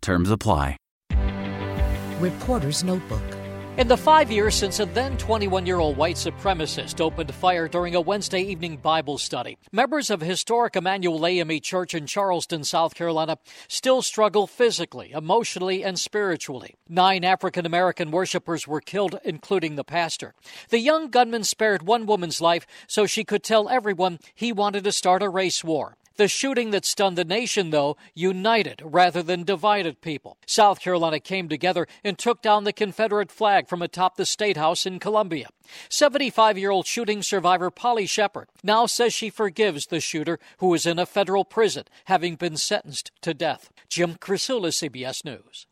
[0.00, 0.76] Terms apply.
[2.20, 3.22] Reporter's Notebook.
[3.78, 7.94] In the five years since a then 21 year old white supremacist opened fire during
[7.94, 13.38] a Wednesday evening Bible study, members of historic Emanuel AME Church in Charleston, South Carolina,
[13.68, 16.74] still struggle physically, emotionally, and spiritually.
[16.88, 20.34] Nine African American worshippers were killed, including the pastor.
[20.68, 24.92] The young gunman spared one woman's life so she could tell everyone he wanted to
[24.92, 25.96] start a race war.
[26.16, 30.36] The shooting that stunned the nation, though, united rather than divided people.
[30.46, 34.84] South Carolina came together and took down the Confederate flag from atop the State House
[34.86, 35.48] in Columbia.
[35.88, 40.86] 75 year old shooting survivor Polly Sheppard now says she forgives the shooter who is
[40.86, 43.70] in a federal prison, having been sentenced to death.
[43.88, 45.66] Jim Krasula, CBS News.